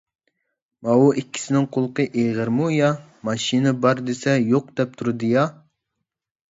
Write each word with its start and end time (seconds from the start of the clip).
ماۋۇ 0.87 1.11
ئىككىسىنىڭ 1.21 1.67
قۇلىقى 1.75 2.05
ئېغىرمۇ 2.23 2.71
يا؟ 2.79 2.91
ماشىنا 3.31 3.75
بار 3.85 4.05
دېسە 4.11 4.37
يوق 4.55 4.77
دەپ 4.81 4.99
تۇرىدۇ-يا. 5.03 5.51